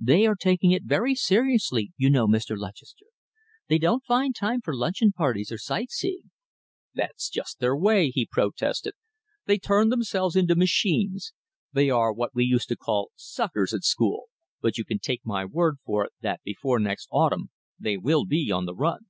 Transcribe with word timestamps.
They 0.00 0.26
are 0.26 0.34
taking 0.34 0.72
it 0.72 0.82
very 0.82 1.14
seriously, 1.14 1.92
you 1.96 2.10
know, 2.10 2.26
Mr. 2.26 2.56
Lutchester. 2.58 3.04
They 3.68 3.78
don't 3.78 4.02
find 4.04 4.34
time 4.34 4.60
for 4.60 4.74
luncheon 4.74 5.12
parties 5.12 5.52
or 5.52 5.58
sight 5.58 5.92
seeing." 5.92 6.32
"That's 6.92 7.28
just 7.30 7.60
their 7.60 7.76
way," 7.76 8.10
he 8.10 8.26
protested. 8.26 8.94
"They 9.44 9.58
turn 9.58 9.90
themselves 9.90 10.34
into 10.34 10.56
machines. 10.56 11.32
They 11.72 11.88
are 11.88 12.12
what 12.12 12.34
we 12.34 12.44
used 12.44 12.68
to 12.70 12.76
call 12.76 13.12
suckers 13.14 13.72
at 13.72 13.84
school, 13.84 14.24
but 14.60 14.76
you 14.76 14.84
can 14.84 14.98
take 14.98 15.24
my 15.24 15.44
word 15.44 15.76
for 15.84 16.04
it 16.06 16.12
that 16.20 16.42
before 16.42 16.80
next 16.80 17.06
autumn 17.12 17.50
they 17.78 17.96
will 17.96 18.24
be 18.24 18.50
on 18.50 18.66
the 18.66 18.74
run." 18.74 19.06